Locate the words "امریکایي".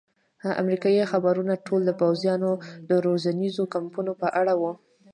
0.61-1.03